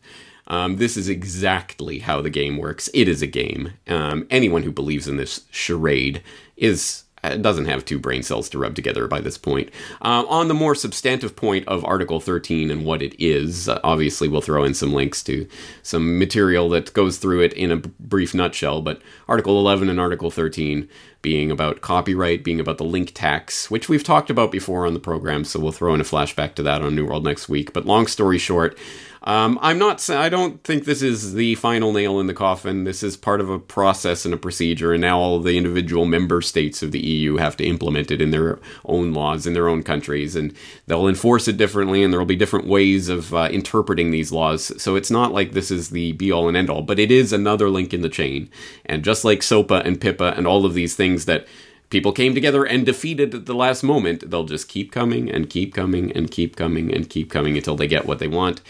Um, 0.46 0.76
this 0.76 0.96
is 0.96 1.08
exactly 1.08 1.98
how 1.98 2.20
the 2.20 2.30
game 2.30 2.56
works. 2.56 2.88
It 2.94 3.08
is 3.08 3.22
a 3.22 3.26
game. 3.26 3.72
Um, 3.88 4.28
anyone 4.30 4.62
who 4.62 4.70
believes 4.70 5.08
in 5.08 5.16
this 5.16 5.44
charade 5.50 6.22
is 6.56 7.02
doesn't 7.34 7.66
have 7.66 7.84
two 7.84 7.98
brain 7.98 8.22
cells 8.22 8.48
to 8.50 8.58
rub 8.58 8.74
together 8.74 9.06
by 9.06 9.20
this 9.20 9.38
point. 9.38 9.70
Uh, 10.02 10.24
on 10.28 10.48
the 10.48 10.54
more 10.54 10.74
substantive 10.74 11.36
point 11.36 11.66
of 11.68 11.84
Article 11.84 12.20
13 12.20 12.70
and 12.70 12.84
what 12.84 13.02
it 13.02 13.14
is, 13.18 13.68
uh, 13.68 13.80
obviously 13.84 14.28
we'll 14.28 14.40
throw 14.40 14.64
in 14.64 14.74
some 14.74 14.92
links 14.92 15.22
to 15.24 15.48
some 15.82 16.18
material 16.18 16.68
that 16.68 16.92
goes 16.92 17.18
through 17.18 17.40
it 17.40 17.52
in 17.52 17.70
a 17.70 17.76
brief 17.76 18.34
nutshell, 18.34 18.82
but 18.82 19.00
Article 19.28 19.58
11 19.58 19.88
and 19.88 20.00
Article 20.00 20.30
13 20.30 20.88
being 21.26 21.50
about 21.50 21.80
copyright, 21.80 22.44
being 22.44 22.60
about 22.60 22.78
the 22.78 22.84
link 22.84 23.10
tax, 23.12 23.68
which 23.68 23.88
we've 23.88 24.04
talked 24.04 24.30
about 24.30 24.52
before 24.52 24.86
on 24.86 24.94
the 24.94 25.00
program, 25.00 25.42
so 25.42 25.58
we'll 25.58 25.72
throw 25.72 25.92
in 25.92 26.00
a 26.00 26.04
flashback 26.04 26.54
to 26.54 26.62
that 26.62 26.82
on 26.82 26.94
New 26.94 27.04
World 27.04 27.24
next 27.24 27.48
week. 27.48 27.72
But 27.72 27.84
long 27.84 28.06
story 28.06 28.38
short, 28.38 28.78
um, 29.26 29.58
I'm 29.60 29.76
not. 29.76 30.08
I 30.08 30.28
don't 30.28 30.62
think 30.62 30.84
this 30.84 31.02
is 31.02 31.34
the 31.34 31.56
final 31.56 31.92
nail 31.92 32.20
in 32.20 32.28
the 32.28 32.34
coffin. 32.34 32.84
This 32.84 33.02
is 33.02 33.16
part 33.16 33.40
of 33.40 33.50
a 33.50 33.58
process 33.58 34.24
and 34.24 34.32
a 34.32 34.36
procedure, 34.36 34.92
and 34.92 35.00
now 35.00 35.18
all 35.18 35.40
the 35.40 35.58
individual 35.58 36.06
member 36.06 36.40
states 36.40 36.80
of 36.80 36.92
the 36.92 37.00
EU 37.00 37.36
have 37.36 37.56
to 37.56 37.64
implement 37.64 38.12
it 38.12 38.22
in 38.22 38.30
their 38.30 38.60
own 38.84 39.12
laws 39.12 39.44
in 39.44 39.52
their 39.52 39.68
own 39.68 39.82
countries, 39.82 40.36
and 40.36 40.54
they'll 40.86 41.08
enforce 41.08 41.48
it 41.48 41.56
differently, 41.56 42.04
and 42.04 42.12
there 42.12 42.20
will 42.20 42.26
be 42.26 42.36
different 42.36 42.68
ways 42.68 43.08
of 43.08 43.34
uh, 43.34 43.48
interpreting 43.50 44.12
these 44.12 44.30
laws. 44.30 44.80
So 44.80 44.94
it's 44.94 45.10
not 45.10 45.32
like 45.32 45.52
this 45.52 45.72
is 45.72 45.90
the 45.90 46.12
be 46.12 46.30
all 46.30 46.46
and 46.46 46.56
end 46.56 46.70
all, 46.70 46.82
but 46.82 47.00
it 47.00 47.10
is 47.10 47.32
another 47.32 47.68
link 47.68 47.92
in 47.92 48.02
the 48.02 48.08
chain. 48.08 48.48
And 48.84 49.02
just 49.02 49.24
like 49.24 49.42
SOPA 49.42 49.82
and 49.84 50.00
PIPA 50.00 50.38
and 50.38 50.46
all 50.46 50.64
of 50.64 50.74
these 50.74 50.94
things 50.94 51.15
that 51.24 51.46
people 51.90 52.12
came 52.12 52.34
together 52.34 52.64
and 52.64 52.84
defeated 52.84 53.34
at 53.34 53.46
the 53.46 53.54
last 53.54 53.82
moment, 53.82 54.30
they'll 54.30 54.44
just 54.44 54.68
keep 54.68 54.92
coming 54.92 55.30
and 55.30 55.48
keep 55.48 55.74
coming 55.74 56.12
and 56.12 56.30
keep 56.30 56.56
coming 56.56 56.92
and 56.94 57.08
keep 57.08 57.30
coming 57.30 57.56
until 57.56 57.76
they 57.76 57.86
get 57.86 58.06
what 58.06 58.18
they 58.18 58.28
want. 58.28 58.60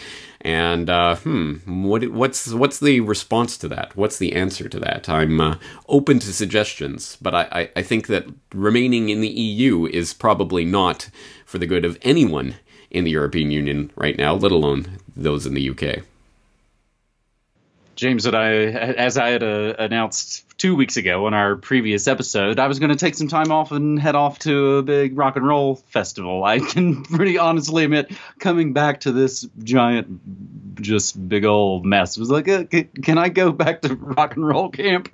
And 0.41 0.89
uh, 0.89 1.15
hmm, 1.17 1.83
what, 1.83 2.07
what's 2.09 2.53
what's 2.53 2.79
the 2.79 3.01
response 3.01 3.57
to 3.57 3.67
that? 3.69 3.95
What's 3.97 4.17
the 4.17 4.33
answer 4.33 4.69
to 4.69 4.79
that? 4.79 5.09
I'm 5.09 5.41
uh, 5.41 5.57
open 5.89 6.19
to 6.19 6.31
suggestions, 6.31 7.17
but 7.21 7.33
I, 7.33 7.47
I, 7.51 7.69
I 7.77 7.81
think 7.81 8.07
that 8.07 8.27
remaining 8.53 9.09
in 9.09 9.21
the 9.21 9.27
EU 9.27 9.87
is 9.87 10.13
probably 10.13 10.63
not 10.63 11.09
for 11.45 11.57
the 11.57 11.67
good 11.67 11.85
of 11.85 11.97
anyone 12.01 12.55
in 12.91 13.03
the 13.03 13.11
European 13.11 13.51
Union 13.51 13.91
right 13.95 14.17
now, 14.17 14.35
let 14.35 14.51
alone 14.51 14.99
those 15.15 15.45
in 15.45 15.53
the 15.53 15.69
UK. 15.69 16.03
James 17.97 18.27
and 18.27 18.35
I, 18.35 18.51
as 18.51 19.17
I 19.17 19.29
had 19.29 19.41
uh, 19.41 19.73
announced 19.79 20.45
two 20.59 20.75
weeks 20.75 20.97
ago 20.97 21.25
on 21.25 21.33
our 21.33 21.55
previous 21.55 22.07
episode, 22.07 22.59
I 22.59 22.67
was 22.67 22.77
going 22.77 22.91
to 22.91 22.95
take 22.95 23.15
some 23.15 23.27
time 23.27 23.51
off 23.51 23.71
and 23.71 23.99
head 23.99 24.13
off 24.13 24.37
to 24.39 24.77
a 24.77 24.83
big 24.83 25.17
rock 25.17 25.35
and 25.35 25.45
roll 25.45 25.77
festival. 25.87 26.43
I 26.43 26.59
can 26.59 27.03
pretty 27.03 27.39
honestly 27.39 27.85
admit, 27.85 28.11
coming 28.37 28.73
back 28.73 29.01
to 29.01 29.11
this 29.11 29.47
giant, 29.63 30.79
just 30.79 31.27
big 31.27 31.43
old 31.43 31.87
mess 31.87 32.17
was 32.17 32.29
like, 32.29 32.47
uh, 32.47 32.65
can 32.65 33.17
I 33.17 33.29
go 33.29 33.51
back 33.51 33.81
to 33.81 33.95
rock 33.99 34.35
and 34.35 34.47
roll 34.47 34.69
camp? 34.69 35.09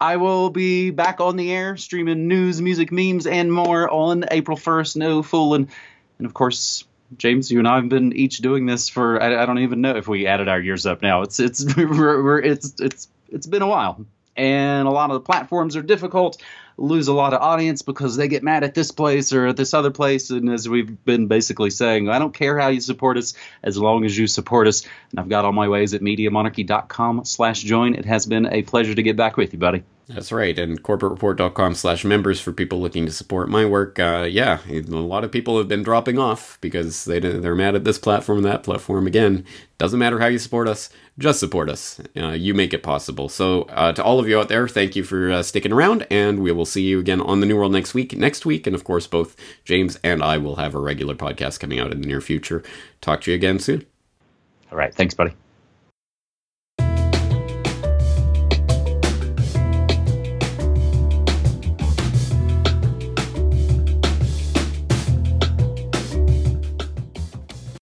I 0.00 0.16
will 0.16 0.50
be 0.50 0.90
back 0.90 1.20
on 1.20 1.36
the 1.36 1.52
air 1.52 1.76
streaming 1.76 2.26
news, 2.26 2.60
music, 2.60 2.90
memes, 2.90 3.28
and 3.28 3.52
more 3.52 3.88
on 3.88 4.24
April 4.32 4.56
1st. 4.56 4.96
No 4.96 5.22
fooling. 5.22 5.68
And 6.18 6.26
of 6.26 6.34
course, 6.34 6.84
James, 7.16 7.50
you 7.50 7.58
and 7.58 7.68
I 7.68 7.76
have 7.76 7.88
been 7.88 8.12
each 8.12 8.38
doing 8.38 8.66
this 8.66 8.88
for 8.88 9.22
I, 9.22 9.42
I, 9.42 9.46
don't 9.46 9.60
even 9.60 9.80
know 9.80 9.96
if 9.96 10.08
we 10.08 10.26
added 10.26 10.48
our 10.48 10.60
years 10.60 10.86
up 10.86 11.02
now. 11.02 11.22
It's 11.22 11.40
it's 11.40 11.64
we're, 11.76 12.22
we're, 12.22 12.40
it's 12.40 12.74
it's 12.78 13.08
it's 13.28 13.46
been 13.46 13.62
a 13.62 13.66
while, 13.66 14.04
and 14.36 14.86
a 14.86 14.90
lot 14.90 15.10
of 15.10 15.14
the 15.14 15.20
platforms 15.20 15.76
are 15.76 15.82
difficult. 15.82 16.42
Lose 16.76 17.08
a 17.08 17.12
lot 17.12 17.34
of 17.34 17.40
audience 17.40 17.82
because 17.82 18.16
they 18.16 18.28
get 18.28 18.44
mad 18.44 18.62
at 18.62 18.74
this 18.74 18.92
place 18.92 19.32
or 19.32 19.48
at 19.48 19.56
this 19.56 19.74
other 19.74 19.90
place. 19.90 20.30
And 20.30 20.48
as 20.48 20.68
we've 20.68 21.04
been 21.04 21.26
basically 21.26 21.70
saying, 21.70 22.08
I 22.08 22.20
don't 22.20 22.32
care 22.32 22.56
how 22.56 22.68
you 22.68 22.80
support 22.80 23.16
us 23.16 23.34
as 23.64 23.76
long 23.76 24.04
as 24.04 24.16
you 24.16 24.28
support 24.28 24.68
us. 24.68 24.86
And 25.10 25.18
I've 25.18 25.28
got 25.28 25.44
all 25.44 25.52
my 25.52 25.68
ways 25.68 25.92
at 25.94 26.02
MediaMonarchy.com/slash/join. 26.02 27.94
It 27.94 28.04
has 28.04 28.26
been 28.26 28.46
a 28.46 28.62
pleasure 28.62 28.94
to 28.94 29.02
get 29.02 29.16
back 29.16 29.36
with 29.36 29.52
you, 29.52 29.58
buddy. 29.58 29.82
That's 30.08 30.32
right. 30.32 30.58
And 30.58 30.82
corbettreport.com 30.82 31.74
slash 31.74 32.02
members 32.02 32.40
for 32.40 32.50
people 32.50 32.80
looking 32.80 33.04
to 33.04 33.12
support 33.12 33.50
my 33.50 33.66
work. 33.66 33.98
Uh, 33.98 34.26
yeah, 34.28 34.60
a 34.66 34.80
lot 34.80 35.22
of 35.22 35.30
people 35.30 35.58
have 35.58 35.68
been 35.68 35.82
dropping 35.82 36.18
off 36.18 36.56
because 36.62 37.04
they, 37.04 37.20
they're 37.20 37.54
mad 37.54 37.74
at 37.74 37.84
this 37.84 37.98
platform 37.98 38.38
and 38.38 38.46
that 38.46 38.62
platform. 38.62 39.06
Again, 39.06 39.44
doesn't 39.76 39.98
matter 39.98 40.18
how 40.18 40.26
you 40.26 40.38
support 40.38 40.66
us, 40.66 40.88
just 41.18 41.38
support 41.38 41.68
us. 41.68 42.00
Uh, 42.16 42.28
you 42.28 42.54
make 42.54 42.72
it 42.72 42.82
possible. 42.82 43.28
So, 43.28 43.62
uh, 43.64 43.92
to 43.92 44.02
all 44.02 44.18
of 44.18 44.26
you 44.26 44.38
out 44.38 44.48
there, 44.48 44.66
thank 44.66 44.96
you 44.96 45.04
for 45.04 45.30
uh, 45.30 45.42
sticking 45.42 45.72
around, 45.72 46.06
and 46.10 46.40
we 46.40 46.52
will 46.52 46.64
see 46.64 46.82
you 46.82 47.00
again 47.00 47.20
on 47.20 47.40
the 47.40 47.46
New 47.46 47.56
World 47.56 47.72
next 47.72 47.92
week. 47.92 48.16
Next 48.16 48.46
week, 48.46 48.66
and 48.66 48.74
of 48.74 48.84
course, 48.84 49.06
both 49.06 49.36
James 49.64 49.98
and 50.02 50.22
I 50.22 50.38
will 50.38 50.56
have 50.56 50.74
a 50.74 50.80
regular 50.80 51.14
podcast 51.16 51.60
coming 51.60 51.80
out 51.80 51.92
in 51.92 52.00
the 52.00 52.08
near 52.08 52.22
future. 52.22 52.62
Talk 53.02 53.20
to 53.22 53.30
you 53.30 53.34
again 53.34 53.58
soon. 53.58 53.84
All 54.72 54.78
right. 54.78 54.94
Thanks, 54.94 55.12
buddy. 55.14 55.34